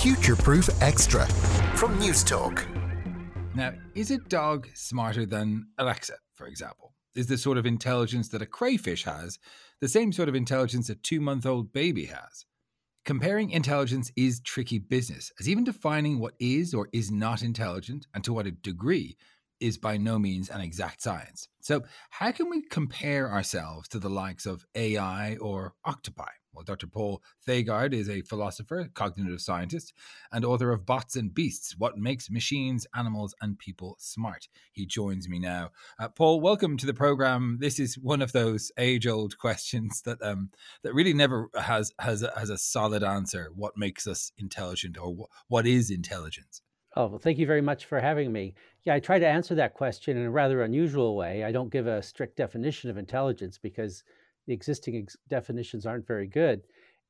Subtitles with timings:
[0.00, 1.26] Future Proof Extra
[1.76, 2.64] from Newstalk.
[3.54, 6.94] Now, is a dog smarter than Alexa, for example?
[7.14, 9.38] Is the sort of intelligence that a crayfish has
[9.82, 12.46] the same sort of intelligence a two month old baby has?
[13.04, 18.24] Comparing intelligence is tricky business, as even defining what is or is not intelligent and
[18.24, 19.18] to what a degree
[19.60, 21.46] is by no means an exact science.
[21.60, 26.39] So, how can we compare ourselves to the likes of AI or octopi?
[26.52, 26.88] Well, Dr.
[26.88, 29.92] Paul Thagard is a philosopher, cognitive scientist,
[30.32, 34.48] and author of Bots and Beasts What Makes Machines, Animals, and People Smart.
[34.72, 35.70] He joins me now.
[35.98, 37.58] Uh, Paul, welcome to the program.
[37.60, 40.50] This is one of those age old questions that um,
[40.82, 43.50] that really never has, has, a, has a solid answer.
[43.54, 46.62] What makes us intelligent or wh- what is intelligence?
[46.96, 48.54] Oh, well, thank you very much for having me.
[48.84, 51.44] Yeah, I try to answer that question in a rather unusual way.
[51.44, 54.02] I don't give a strict definition of intelligence because
[54.46, 56.62] the existing ex- definitions aren't very good.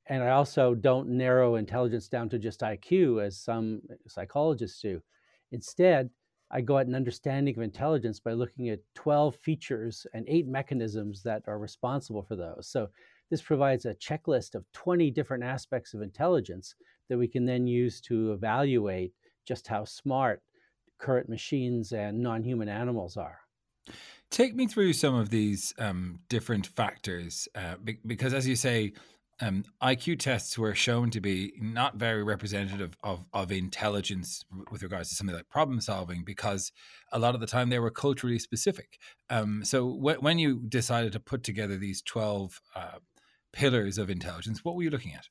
[0.06, 5.00] And I also don't narrow intelligence down to just IQ as some eh, psychologists do.
[5.52, 6.10] Instead,
[6.50, 11.22] I go at an understanding of intelligence by looking at 12 features and eight mechanisms
[11.22, 12.68] that are responsible for those.
[12.68, 12.88] So,
[13.30, 16.74] this provides a checklist of 20 different aspects of intelligence
[17.08, 19.12] that we can then use to evaluate
[19.46, 20.42] just how smart
[20.98, 23.38] current machines and non human animals are.
[24.30, 28.92] Take me through some of these um, different factors, uh, be- because as you say,
[29.40, 35.08] um, IQ tests were shown to be not very representative of, of intelligence with regards
[35.08, 36.72] to something like problem solving, because
[37.10, 38.98] a lot of the time they were culturally specific.
[39.30, 42.98] Um, so when you decided to put together these 12 uh,
[43.52, 45.26] pillars of intelligence, what were you looking at?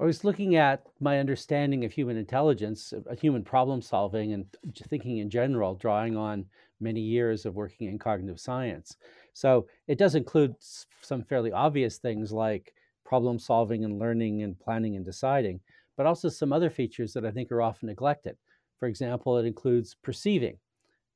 [0.00, 4.44] I was looking at my understanding of human intelligence, uh, human problem solving, and
[4.88, 6.46] thinking in general, drawing on
[6.80, 8.96] many years of working in cognitive science.
[9.32, 12.74] So it does include some fairly obvious things like
[13.04, 15.60] problem solving and learning and planning and deciding,
[15.96, 18.36] but also some other features that I think are often neglected.
[18.78, 20.58] For example, it includes perceiving.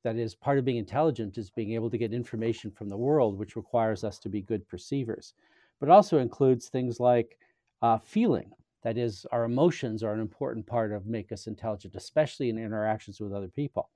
[0.03, 3.37] That is, part of being intelligent is being able to get information from the world,
[3.37, 5.33] which requires us to be good perceivers.
[5.79, 7.37] But it also includes things like
[7.83, 8.51] uh, feeling
[8.83, 13.19] that is, our emotions are an important part of make us intelligent, especially in interactions
[13.19, 13.91] with other people.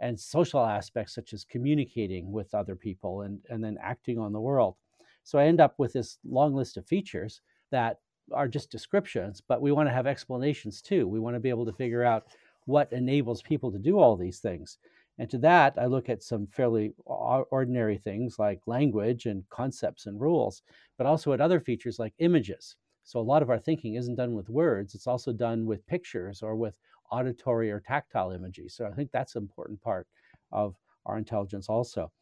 [0.00, 4.40] And social aspects such as communicating with other people and, and then acting on the
[4.40, 4.76] world.
[5.24, 7.98] So I end up with this long list of features that
[8.32, 11.06] are just descriptions, but we want to have explanations too.
[11.08, 12.26] We want to be able to figure out
[12.66, 14.78] what enables people to do all these things.
[15.18, 20.20] And to that, I look at some fairly ordinary things like language and concepts and
[20.20, 20.62] rules,
[20.96, 22.76] but also at other features like images.
[23.08, 26.42] So a lot of our thinking isn't done with words, it's also done with pictures
[26.42, 26.74] or with
[27.10, 28.68] auditory or tactile imagery.
[28.68, 30.06] So I think that's an important part
[30.52, 30.74] of
[31.06, 32.12] our intelligence also.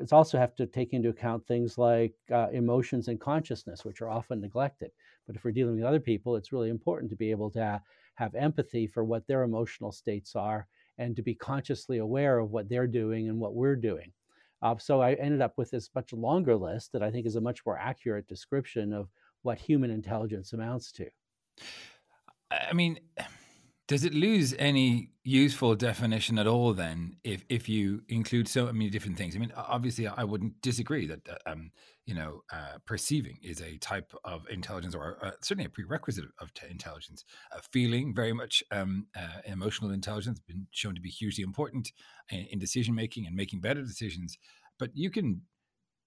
[0.00, 4.10] It's also have to take into account things like uh, emotions and consciousness, which are
[4.10, 4.90] often neglected.
[5.28, 7.80] But if we're dealing with other people, it's really important to be able to
[8.16, 10.66] have empathy for what their emotional states are
[10.98, 14.10] and to be consciously aware of what they're doing and what we're doing.
[14.62, 17.40] Uh, so I ended up with this much longer list that I think is a
[17.40, 19.08] much more accurate description of
[19.42, 21.06] what human intelligence amounts to.
[22.50, 22.98] I mean,
[23.88, 28.88] does it lose any useful definition at all then if if you include so many
[28.88, 29.34] different things?
[29.34, 31.72] I mean, obviously, I wouldn't disagree that uh, um,
[32.06, 36.54] you know uh, perceiving is a type of intelligence or uh, certainly a prerequisite of
[36.54, 37.24] t- intelligence.
[37.54, 41.92] Uh, feeling very much um, uh, emotional intelligence has been shown to be hugely important
[42.30, 44.38] in, in decision making and making better decisions.
[44.78, 45.42] But you can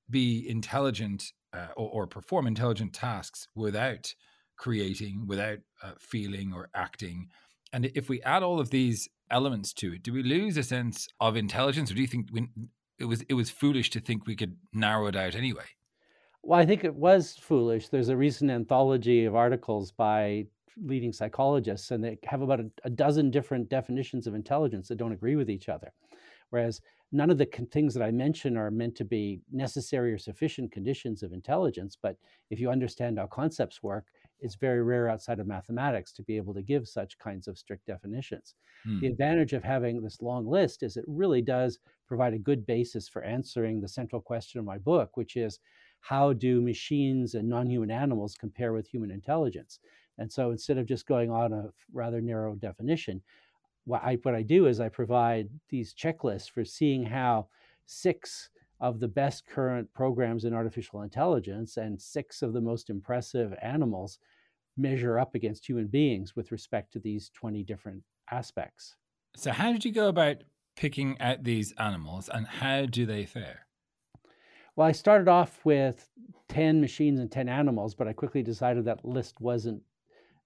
[0.09, 4.13] be intelligent uh, or, or, perform intelligent tasks without
[4.57, 7.27] creating, without uh, feeling or acting.
[7.71, 11.07] And if we add all of these elements to it, do we lose a sense
[11.19, 12.47] of intelligence, or do you think we,
[12.99, 15.66] it was it was foolish to think we could narrow it out anyway?
[16.43, 17.89] Well, I think it was foolish.
[17.89, 20.45] There's a recent anthology of articles by
[20.77, 25.13] leading psychologists, and they have about a, a dozen different definitions of intelligence that don't
[25.13, 25.91] agree with each other.
[26.49, 26.81] Whereas
[27.16, 30.72] none of the con- things that I mention are meant to be necessary or sufficient
[30.72, 31.98] conditions of intelligence.
[32.02, 32.18] But
[32.50, 34.08] if you understand how concepts work,
[34.42, 37.85] it's very rare outside of mathematics to be able to give such kinds of strict
[37.85, 38.56] definitions.
[38.84, 39.00] Hmm.
[39.00, 43.08] The advantage of having this long list is it really does provide a good basis
[43.08, 45.59] for answering the central question of my book, which is
[46.02, 49.79] how do machines and non human animals compare with human intelligence?
[50.18, 53.22] And so instead of just going on a rather narrow definition,
[53.85, 57.47] what I, what I do is I provide these checklists for seeing how
[57.85, 58.49] six
[58.79, 64.20] of the best current programs in artificial intelligence and six of the most impressive animals
[64.78, 68.96] measure up against human beings with respect to these 20 different aspects.
[69.35, 70.43] So, how did you go about
[70.76, 73.67] picking out these animals and how do they fare?
[74.76, 76.09] Well, I started off with
[76.49, 79.84] 10 machines and 10 animals, but I quickly decided that list wasn't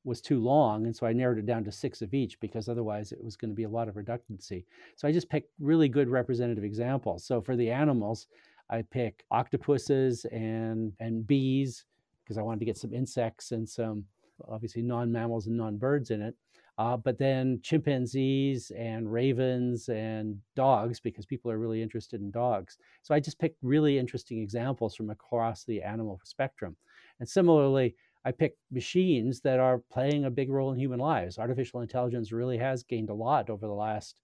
[0.04, 0.86] was too long.
[0.86, 3.52] And so I narrowed it down to six of each because otherwise it was going
[3.52, 4.66] to be a lot of redundancy.
[4.96, 7.24] So I just picked really good representative examples.
[7.26, 8.28] So for the animals,
[8.70, 11.86] I pick octopuses and, and bees
[12.24, 14.06] because I wanted to get some insects and some
[14.48, 16.36] obviously non mammals and non birds in it.
[16.78, 22.78] Uh, but then chimpanzees and ravens and dogs because people are really interested in dogs.
[23.02, 26.78] So I just picked really interesting examples from across the animal spectrum.
[27.20, 27.96] And similarly,
[28.30, 31.40] I pick machines that are playing a big role in human lives.
[31.40, 34.22] Artificial intelligence really has gained a lot over the last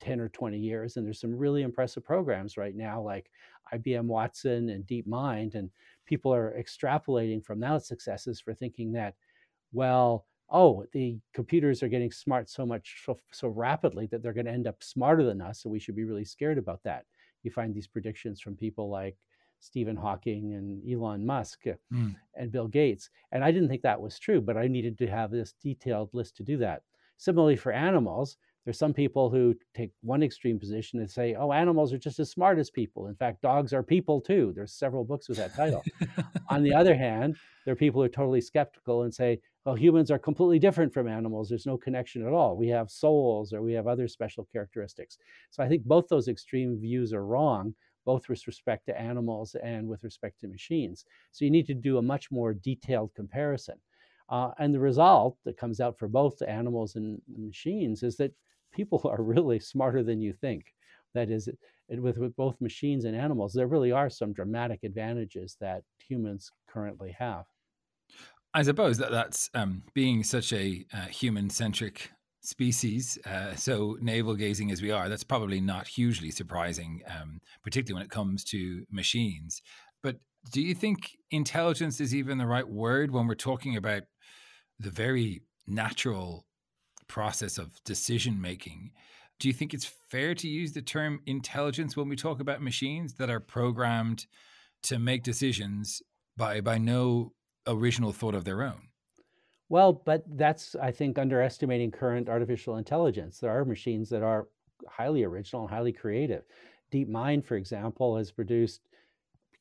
[0.00, 0.96] 10 or 20 years.
[0.96, 3.30] And there's some really impressive programs right now, like
[3.72, 5.54] IBM Watson and DeepMind.
[5.54, 5.70] And
[6.06, 9.14] people are extrapolating from those successes for thinking that,
[9.72, 14.46] well, oh, the computers are getting smart so much so, so rapidly that they're going
[14.46, 15.62] to end up smarter than us.
[15.62, 17.04] So we should be really scared about that.
[17.44, 19.16] You find these predictions from people like
[19.60, 22.14] Stephen Hawking and Elon Musk mm.
[22.34, 23.10] and Bill Gates.
[23.32, 26.36] And I didn't think that was true, but I needed to have this detailed list
[26.36, 26.82] to do that.
[27.16, 28.36] Similarly, for animals,
[28.66, 32.30] there's some people who take one extreme position and say, oh, animals are just as
[32.30, 33.06] smart as people.
[33.06, 34.52] In fact, dogs are people too.
[34.56, 35.84] There's several books with that title.
[36.48, 40.10] On the other hand, there are people who are totally skeptical and say, well, humans
[40.10, 41.48] are completely different from animals.
[41.48, 42.56] There's no connection at all.
[42.56, 45.18] We have souls or we have other special characteristics.
[45.50, 47.72] So I think both those extreme views are wrong,
[48.06, 51.04] both with respect to animals and with respect to machines.
[51.32, 53.74] So you need to do a much more detailed comparison.
[54.30, 58.32] Uh, and the result that comes out for both animals and machines is that
[58.72, 60.72] people are really smarter than you think.
[61.14, 61.48] That is,
[61.88, 67.12] with, with both machines and animals, there really are some dramatic advantages that humans currently
[67.18, 67.46] have.
[68.52, 72.10] I suppose that that's um, being such a uh, human centric
[72.46, 77.98] species, uh, so navel gazing as we are, that's probably not hugely surprising, um, particularly
[78.00, 79.62] when it comes to machines.
[80.02, 80.16] But
[80.52, 84.04] do you think intelligence is even the right word when we're talking about
[84.78, 86.46] the very natural
[87.08, 88.92] process of decision making?
[89.38, 93.14] Do you think it's fair to use the term intelligence when we talk about machines
[93.14, 94.26] that are programmed
[94.84, 96.00] to make decisions
[96.36, 97.32] by by no
[97.66, 98.88] original thought of their own?
[99.68, 103.38] Well, but that's, I think, underestimating current artificial intelligence.
[103.38, 104.48] There are machines that are
[104.88, 106.44] highly original and highly creative.
[106.92, 108.82] DeepMind, for example, has produced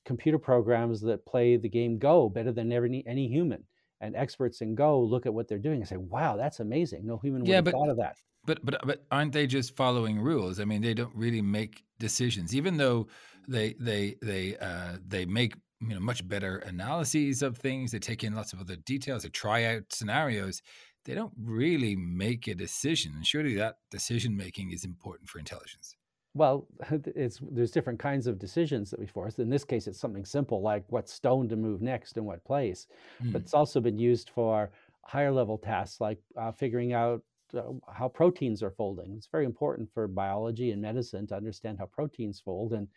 [0.06, 3.64] computer programs that play the game Go better than any, any human.
[4.02, 7.08] And experts in Go look at what they're doing and say, "Wow, that's amazing!
[7.08, 9.76] No human would yeah, have but, thought of that." But but but aren't they just
[9.76, 10.60] following rules?
[10.60, 13.08] I mean, they don't really make decisions, even though
[13.48, 15.56] they they they uh, they make
[15.88, 19.30] you know much better analyses of things they take in lots of other details they
[19.30, 20.62] try out scenarios
[21.06, 25.96] they don't really make a decision and surely that decision making is important for intelligence
[26.34, 26.68] well
[27.16, 30.62] it's there's different kinds of decisions that we force in this case it's something simple
[30.62, 32.88] like what stone to move next in what place
[33.22, 33.32] mm.
[33.32, 33.44] but hmm.
[33.44, 34.72] it's also been used for
[35.04, 37.22] higher level tasks like uh, figuring out
[37.56, 37.62] uh,
[37.94, 42.40] how proteins are folding it's very important for biology and medicine to understand how proteins
[42.40, 42.88] fold and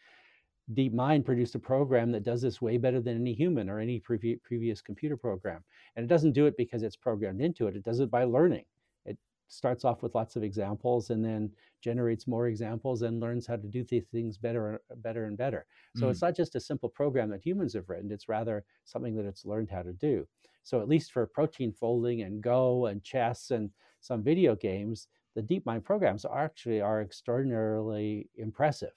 [0.74, 4.42] DeepMind produced a program that does this way better than any human or any previ-
[4.42, 5.64] previous computer program.
[5.96, 8.64] And it doesn't do it because it's programmed into it, it does it by learning.
[9.06, 9.16] It
[9.48, 11.50] starts off with lots of examples and then
[11.80, 15.64] generates more examples and learns how to do these things better, and better and better.
[15.96, 16.10] So mm.
[16.10, 19.46] it's not just a simple program that humans have written, it's rather something that it's
[19.46, 20.26] learned how to do.
[20.64, 25.42] So at least for protein folding and Go and chess and some video games, the
[25.42, 28.92] DeepMind programs are actually are extraordinarily impressive.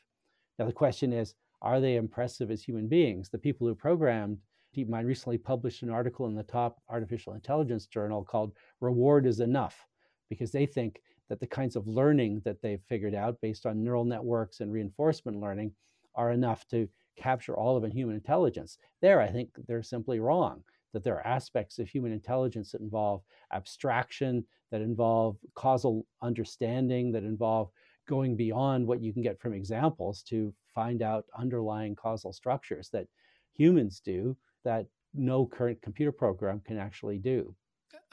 [0.60, 3.30] Now the question is, are they impressive as human beings?
[3.30, 4.38] The people who programmed
[4.76, 9.86] DeepMind recently published an article in the top artificial intelligence journal called Reward is Enough,
[10.30, 14.06] because they think that the kinds of learning that they've figured out based on neural
[14.06, 15.72] networks and reinforcement learning
[16.16, 16.88] are enough to
[17.18, 18.78] capture all of human intelligence.
[19.02, 20.64] There, I think they're simply wrong,
[20.94, 23.22] that there are aspects of human intelligence that involve
[23.54, 27.70] abstraction, that involve causal understanding, that involve
[28.08, 33.08] going beyond what you can get from examples to find out underlying causal structures that
[33.54, 37.56] humans do that no current computer program can actually do.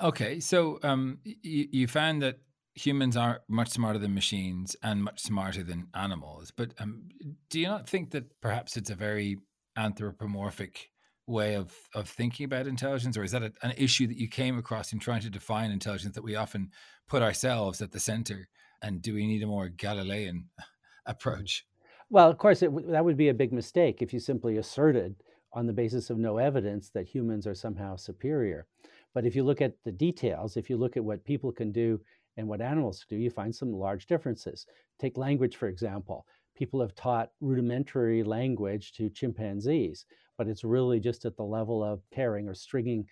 [0.00, 2.38] Okay, so um, you, you found that
[2.74, 6.52] humans are much smarter than machines and much smarter than animals.
[6.56, 7.08] But um,
[7.50, 9.38] do you not think that perhaps it's a very
[9.76, 10.90] anthropomorphic
[11.26, 14.56] way of of thinking about intelligence, or is that a, an issue that you came
[14.58, 16.70] across in trying to define intelligence that we often
[17.08, 18.48] put ourselves at the center?
[18.80, 20.48] And do we need a more Galilean
[21.06, 21.66] approach?
[22.10, 25.16] Well, of course, it, that would be a big mistake if you simply asserted
[25.52, 28.66] on the basis of no evidence that humans are somehow superior.
[29.14, 32.00] But if you look at the details, if you look at what people can do
[32.36, 34.66] and what animals do, you find some large differences.
[34.98, 36.26] Take language, for example.
[36.54, 42.08] People have taught rudimentary language to chimpanzees, but it's really just at the level of
[42.10, 43.06] pairing or stringing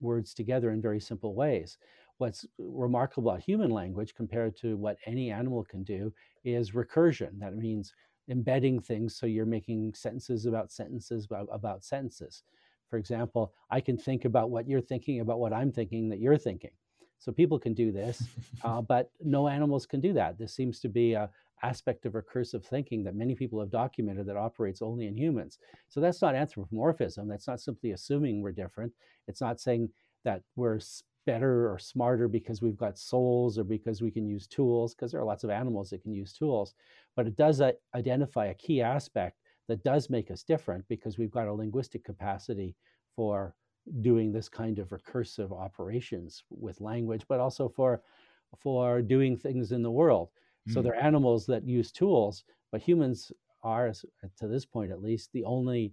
[0.00, 1.78] words together in very simple ways.
[2.18, 6.12] What's remarkable about human language compared to what any animal can do
[6.44, 7.38] is recursion.
[7.38, 7.92] That means
[8.28, 12.42] embedding things so you're making sentences about sentences about, about sentences.
[12.88, 16.38] For example, I can think about what you're thinking about what I'm thinking that you're
[16.38, 16.70] thinking.
[17.18, 18.22] So people can do this,
[18.64, 20.38] uh, but no animals can do that.
[20.38, 21.30] This seems to be a
[21.62, 25.58] aspect of recursive thinking that many people have documented that operates only in humans.
[25.88, 27.28] So that's not anthropomorphism.
[27.28, 28.92] That's not simply assuming we're different.
[29.26, 29.90] It's not saying
[30.24, 30.78] that we're
[31.28, 35.20] better or smarter because we've got souls or because we can use tools, because there
[35.20, 36.74] are lots of animals that can use tools.
[37.16, 39.36] But it does uh, identify a key aspect
[39.68, 42.74] that does make us different because we've got a linguistic capacity
[43.14, 43.54] for
[44.00, 48.00] doing this kind of recursive operations with language, but also for
[48.56, 50.30] for doing things in the world.
[50.66, 50.72] Mm.
[50.72, 53.30] So they're animals that use tools, but humans
[53.62, 53.92] are,
[54.38, 55.92] to this point at least, the only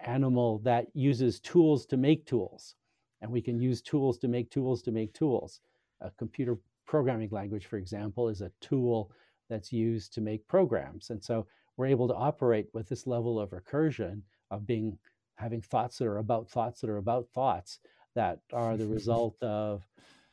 [0.00, 2.74] animal that uses tools to make tools.
[3.20, 5.60] And we can use tools to make tools to make tools.
[6.00, 9.10] A computer programming language, for example, is a tool
[9.48, 11.10] that's used to make programs.
[11.10, 11.46] And so
[11.76, 14.98] we're able to operate with this level of recursion of being
[15.36, 17.78] having thoughts that are about thoughts that are about thoughts
[18.14, 19.82] that are the result of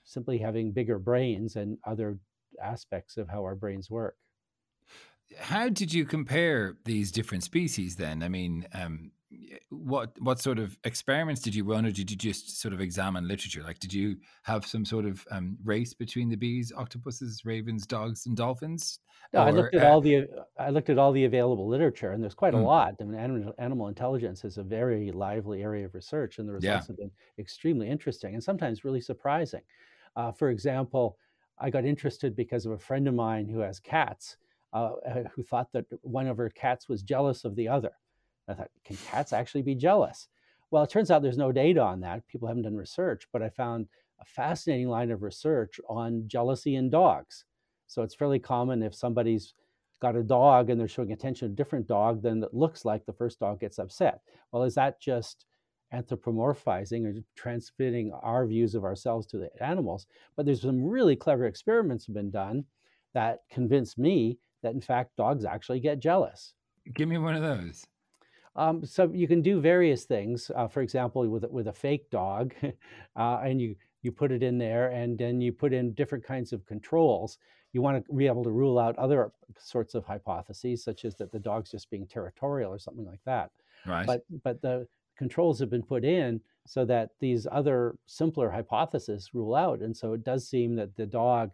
[0.04, 2.18] simply having bigger brains and other
[2.62, 4.15] aspects of how our brains work.
[5.38, 8.22] How did you compare these different species then?
[8.22, 9.12] I mean, um,
[9.70, 13.27] what what sort of experiments did you run, or did you just sort of examine
[13.27, 13.63] literature?
[13.63, 18.25] Like, did you have some sort of um, race between the bees, octopuses, ravens, dogs,
[18.25, 19.00] and dolphins?
[19.34, 20.27] No, or, I looked at uh, all the
[20.60, 22.65] I looked at all the available literature, and there's quite a mm.
[22.65, 22.96] lot.
[23.00, 26.86] I mean, animal, animal intelligence is a very lively area of research, and the results
[26.86, 26.88] yeah.
[26.88, 29.62] have been extremely interesting and sometimes really surprising.
[30.15, 31.18] Uh, for example,
[31.60, 34.38] I got interested because of a friend of mine who has cats,
[34.74, 34.92] uh,
[35.34, 37.92] who thought that one of her cats was jealous of the other.
[38.48, 40.28] I thought, can cats actually be jealous?
[40.72, 42.28] Well, it turns out there's no data on that.
[42.28, 43.88] People haven't done research, but I found
[44.20, 47.46] a fascinating line of research on jealousy in dogs.
[47.88, 49.54] So it's fairly common if somebody's
[50.02, 53.06] got a dog and they're showing attention to a different dog, then it looks like
[53.06, 54.22] the first dog gets upset.
[54.52, 55.46] Well, is that just
[55.94, 60.08] anthropomorphizing or transmitting our views of ourselves to the animals?
[60.36, 62.66] But there's some really clever experiments have been done
[63.14, 66.54] that convince me that in fact dogs actually get jealous.
[66.94, 67.86] Give me one of those.
[68.56, 70.50] Um, so you can do various things.
[70.56, 72.54] Uh, for example, with with a fake dog,
[73.16, 76.54] uh, and you you put it in there, and then you put in different kinds
[76.54, 77.38] of controls.
[77.74, 81.32] You want to be able to rule out other sorts of hypotheses, such as that
[81.32, 83.52] the dog's just being territorial or something like that.
[83.86, 84.06] Right.
[84.06, 89.56] But but the controls have been put in so that these other simpler hypotheses rule
[89.56, 91.54] out, and so it does seem that the dog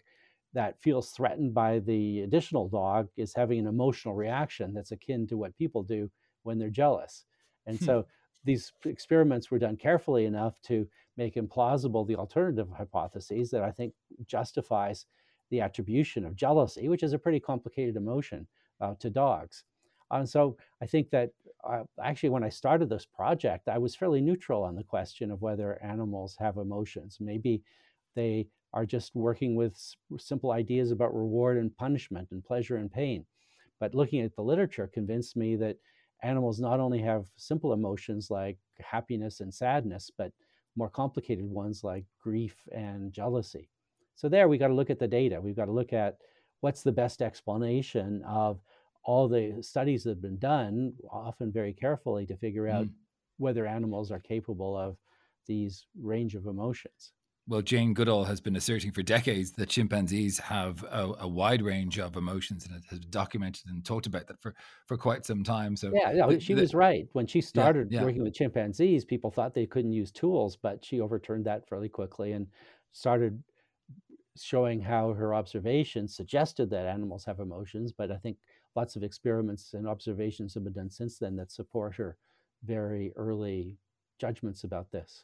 [0.53, 5.38] that feels threatened by the additional dog is having an emotional reaction that's akin to
[5.38, 6.12] what people do
[6.43, 7.25] when they're jealous.
[7.65, 7.86] And hmm.
[7.86, 8.05] so
[8.43, 13.93] these experiments were done carefully enough to make implausible the alternative hypotheses that I think
[14.25, 15.05] justifies
[15.50, 18.48] the attribution of jealousy, which is a pretty complicated emotion,
[18.79, 19.63] uh, to dogs.
[20.10, 21.31] And so I think that
[21.63, 25.41] uh, actually, when I started this project, I was fairly neutral on the question of
[25.41, 27.17] whether animals have emotions.
[27.19, 27.62] Maybe
[28.15, 29.77] they are just working with
[30.17, 33.25] simple ideas about reward and punishment and pleasure and pain.
[33.79, 35.77] But looking at the literature convinced me that
[36.23, 40.31] animals not only have simple emotions like happiness and sadness, but
[40.75, 43.69] more complicated ones like grief and jealousy.
[44.15, 45.41] So, there we got to look at the data.
[45.41, 46.17] We've got to look at
[46.61, 48.61] what's the best explanation of
[49.03, 52.93] all the studies that have been done, often very carefully, to figure out mm.
[53.37, 54.97] whether animals are capable of
[55.47, 57.13] these range of emotions.
[57.48, 62.00] Well, Jane Goodall has been asserting for decades that chimpanzees have a, a, wide range
[62.00, 64.53] of emotions and has documented and talked about that for,
[64.86, 65.75] for quite some time.
[65.75, 67.07] So yeah, no, she the, was right.
[67.13, 68.05] When she started yeah, yeah.
[68.05, 72.33] working with chimpanzees, people thought they couldn't use tools, but she overturned that fairly quickly
[72.33, 72.48] and
[72.91, 73.41] started
[74.38, 77.91] showing how her observations suggested that animals have emotions.
[77.91, 78.38] But I think
[78.75, 82.17] lots of experiments and observations have been done since then that support her
[82.63, 83.77] very early
[84.19, 85.24] judgments about this.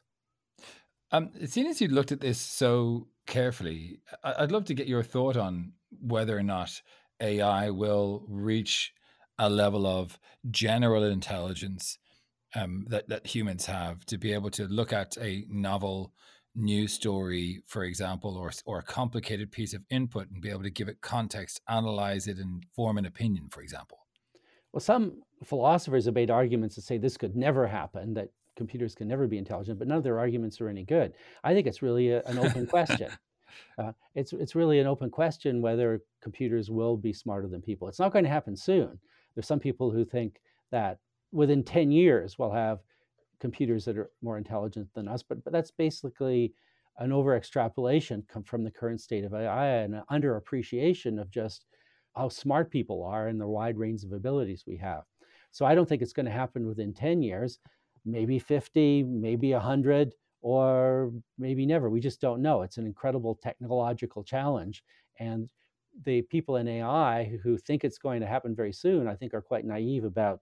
[1.11, 5.37] Um, seeing as you looked at this so carefully, I'd love to get your thought
[5.37, 6.81] on whether or not
[7.21, 8.93] AI will reach
[9.39, 10.19] a level of
[10.51, 11.97] general intelligence
[12.55, 16.13] um, that that humans have to be able to look at a novel
[16.55, 20.69] news story, for example, or or a complicated piece of input and be able to
[20.69, 23.99] give it context, analyze it, and form an opinion, for example.
[24.73, 29.07] Well, some philosophers have made arguments to say this could never happen, that computers can
[29.07, 31.13] never be intelligent, but none of their arguments are any good.
[31.43, 33.09] I think it's really a, an open question.
[33.79, 37.87] Uh, it's it's really an open question whether computers will be smarter than people.
[37.87, 38.99] It's not going to happen soon.
[39.33, 40.99] There's some people who think that
[41.31, 42.79] within 10 years we'll have
[43.39, 46.53] computers that are more intelligent than us, but, but that's basically
[46.99, 51.65] an over extrapolation from the current state of AI and an underappreciation of just
[52.15, 55.03] how smart people are and the wide range of abilities we have.
[55.51, 57.59] So I don't think it's going to happen within 10 years,
[58.07, 61.89] maybe 50, maybe 100, or maybe never.
[61.89, 62.61] We just don't know.
[62.61, 64.83] It's an incredible technological challenge.
[65.19, 65.51] And
[66.05, 69.41] the people in AI who think it's going to happen very soon, I think, are
[69.41, 70.41] quite naive about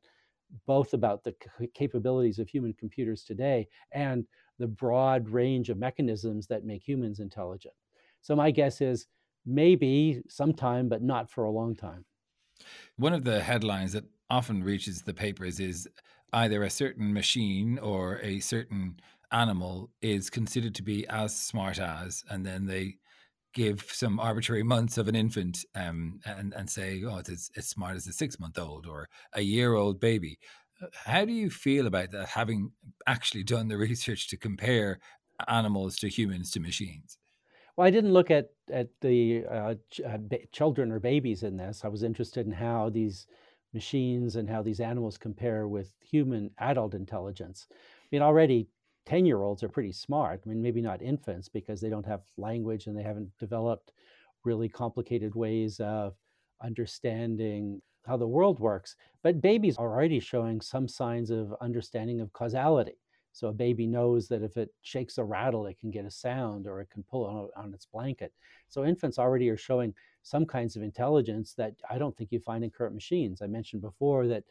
[0.66, 1.34] both about the
[1.74, 4.28] capabilities of human computers today and
[4.60, 7.74] the broad range of mechanisms that make humans intelligent.
[8.22, 9.08] So my guess is
[9.46, 12.06] maybe sometime, but not for a long time.
[12.98, 15.88] One of the headlines that often reaches the papers is
[16.36, 19.00] either a certain machine or a certain
[19.32, 22.98] animal is considered to be as smart as, and then they
[23.54, 27.96] give some arbitrary months of an infant um, and, and say, oh, it's as smart
[27.96, 30.40] as a six month old or a year old baby.
[30.82, 32.74] Uh, how do you feel about that, having
[33.08, 35.00] actually done the research to compare
[35.48, 37.18] animals to humans to machines?
[37.76, 41.58] Well, I didn't look at at the uh, ch- uh, ba- children or babies in
[41.58, 41.84] this.
[41.84, 43.28] I was interested in how these
[43.76, 47.68] machines and how these animals compare with human adult intelligence.
[47.72, 47.76] I
[48.12, 48.68] mean, already
[49.06, 50.42] 10 year olds are pretty smart.
[50.44, 53.92] I mean, maybe not infants because they don't have language and they haven't developed
[54.44, 56.16] really complicated ways of
[56.64, 58.96] understanding how the world works.
[59.22, 62.98] But babies are already showing some signs of understanding of causality.
[63.36, 66.68] So a baby knows that if it shakes a rattle, it can get a sound
[66.68, 68.32] or it can pull on, on its blanket.
[68.70, 72.64] So infants already are showing some kinds of intelligence that I don't think you find
[72.64, 73.42] in current machines.
[73.42, 74.46] I mentioned before that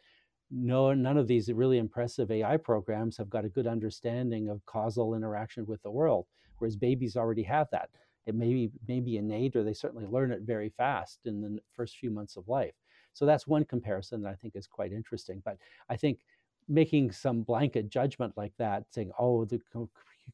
[0.50, 5.14] no, none of these really impressive AI programs have got a good understanding of causal
[5.14, 6.26] interaction with the world,
[6.58, 7.88] whereas babies already have that.
[8.26, 11.58] It may be, may be innate, or they certainly learn it very fast in the
[11.72, 12.74] first few months of life.
[13.14, 15.40] So that's one comparison that I think is quite interesting.
[15.42, 15.56] But
[15.88, 16.18] I think
[16.68, 19.90] making some blanket judgment like that, saying, "Oh, the co-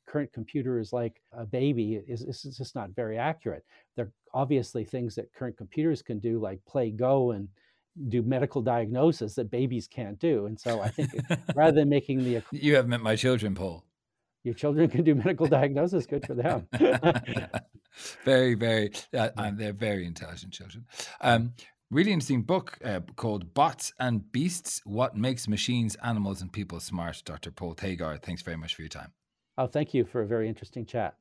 [0.06, 3.64] current computer is like a baby," is, is just not very accurate.
[3.96, 7.48] There are obviously things that current computers can do, like play Go and
[8.08, 10.46] do medical diagnosis that babies can't do.
[10.46, 11.10] And so I think
[11.54, 13.84] rather than making the you have met my children, Paul.
[14.42, 16.06] Your children can do medical diagnosis.
[16.06, 16.66] Good for them.
[18.24, 18.90] very, very.
[19.12, 20.86] Uh, they're very intelligent children.
[21.20, 21.52] Um,
[21.90, 27.22] really interesting book uh, called Bots and Beasts What Makes Machines, Animals, and People Smart.
[27.24, 27.50] Dr.
[27.50, 29.12] Paul Thagard, thanks very much for your time.
[29.58, 31.16] Oh, thank you for a very interesting chat.